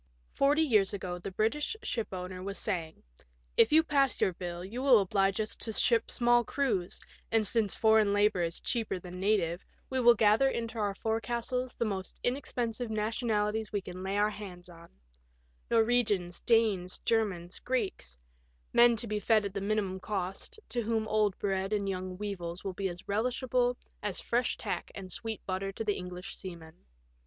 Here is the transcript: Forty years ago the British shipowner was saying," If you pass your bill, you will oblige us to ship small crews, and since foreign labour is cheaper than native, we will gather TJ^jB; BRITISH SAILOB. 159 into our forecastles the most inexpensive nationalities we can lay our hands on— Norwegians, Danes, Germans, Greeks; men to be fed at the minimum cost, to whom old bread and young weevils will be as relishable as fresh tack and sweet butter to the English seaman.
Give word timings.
Forty 0.33 0.63
years 0.63 0.95
ago 0.95 1.19
the 1.19 1.29
British 1.29 1.77
shipowner 1.83 2.41
was 2.41 2.57
saying," 2.57 3.03
If 3.55 3.71
you 3.71 3.83
pass 3.83 4.19
your 4.19 4.33
bill, 4.33 4.65
you 4.65 4.81
will 4.81 4.97
oblige 4.99 5.39
us 5.39 5.55
to 5.57 5.71
ship 5.71 6.09
small 6.09 6.43
crews, 6.43 6.99
and 7.31 7.45
since 7.45 7.75
foreign 7.75 8.11
labour 8.11 8.41
is 8.41 8.59
cheaper 8.59 8.97
than 8.97 9.19
native, 9.19 9.63
we 9.91 9.99
will 9.99 10.15
gather 10.15 10.47
TJ^jB; 10.47 10.53
BRITISH 10.53 10.73
SAILOB. 10.73 10.73
159 10.73 10.79
into 10.79 10.79
our 10.79 10.95
forecastles 10.95 11.75
the 11.75 11.85
most 11.85 12.19
inexpensive 12.23 12.89
nationalities 12.89 13.71
we 13.71 13.81
can 13.81 14.01
lay 14.01 14.17
our 14.17 14.31
hands 14.31 14.69
on— 14.69 14.89
Norwegians, 15.69 16.39
Danes, 16.39 16.97
Germans, 17.05 17.59
Greeks; 17.59 18.17
men 18.73 18.95
to 18.95 19.05
be 19.05 19.19
fed 19.19 19.45
at 19.45 19.53
the 19.53 19.61
minimum 19.61 19.99
cost, 19.99 20.59
to 20.69 20.81
whom 20.81 21.07
old 21.09 21.37
bread 21.37 21.71
and 21.71 21.87
young 21.87 22.17
weevils 22.17 22.63
will 22.63 22.73
be 22.73 22.89
as 22.89 23.03
relishable 23.07 23.77
as 24.01 24.19
fresh 24.19 24.57
tack 24.57 24.89
and 24.95 25.11
sweet 25.11 25.45
butter 25.45 25.71
to 25.71 25.83
the 25.83 25.93
English 25.93 26.35
seaman. 26.35 26.73